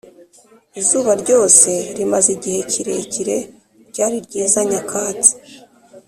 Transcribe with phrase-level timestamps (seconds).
[0.79, 3.37] izuba ryose rimaze igihe kirekire,
[3.89, 5.33] ryari ryiza, nyakatsi